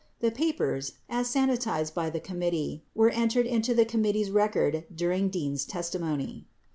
18 0.17 0.17
The 0.31 0.35
papers, 0.35 0.93
as 1.09 1.27
sanitized 1.31 1.93
by 1.93 2.09
the 2.09 2.19
committee, 2.19 2.81
were 2.95 3.11
entered 3.11 3.45
into 3.45 3.75
the 3.75 3.85
committee's 3.85 4.31
record 4.31 4.85
during 4.91 5.29
Dean's 5.29 5.63
testimony. 5.63 6.47